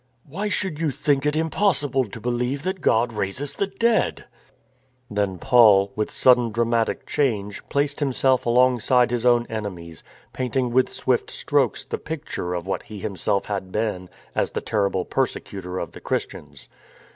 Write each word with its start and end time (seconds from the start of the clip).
Why 0.27 0.49
should 0.49 0.81
you 0.81 0.89
think 0.89 1.27
it 1.27 1.35
impossible 1.35 2.05
to 2.05 2.19
believe 2.19 2.63
that 2.63 2.81
God 2.81 3.13
raises 3.13 3.53
the 3.53 3.67
dead?" 3.67 4.25
Then 5.11 5.37
Paul, 5.37 5.91
with 5.95 6.09
sudden 6.09 6.49
dramatic 6.51 7.05
change, 7.05 7.63
placed 7.69 7.99
himself 7.99 8.47
alongside 8.47 9.11
his 9.11 9.27
own 9.27 9.45
enemies, 9.47 10.03
painting 10.33 10.71
with 10.71 10.89
swift 10.89 11.29
strokes 11.29 11.85
the 11.85 11.99
picture 11.99 12.55
of 12.55 12.65
what 12.65 12.81
he 12.81 12.97
himself 12.97 13.45
had 13.45 13.71
been 13.71 14.09
as 14.33 14.49
the 14.49 14.59
terrible 14.61 15.05
persecutor 15.05 15.77
of 15.77 15.91
the 15.91 16.01
Christians. 16.01 16.67